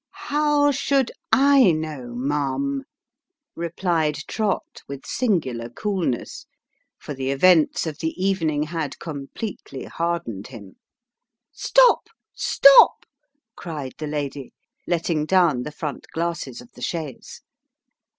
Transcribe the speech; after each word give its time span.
"How 0.33 0.71
should 0.71 1.11
Jknow, 1.31 2.15
ma'am?" 2.15 2.85
replied 3.55 4.15
Trott 4.27 4.81
with 4.87 5.05
singular 5.05 5.69
coolness; 5.69 6.47
for 6.97 7.13
the 7.13 7.29
events 7.29 7.85
of 7.85 7.99
the 7.99 8.09
evening 8.17 8.63
had 8.63 8.97
completely 8.97 9.83
hardened 9.85 10.47
him." 10.47 10.77
Stop! 11.51 12.07
stop!" 12.33 13.05
cried 13.55 13.93
the 13.99 14.07
lady, 14.07 14.53
letting 14.87 15.27
down 15.27 15.61
the 15.61 15.71
front 15.71 16.07
glasses 16.11 16.61
of 16.61 16.71
the 16.71 16.81
chaise. 16.81 17.43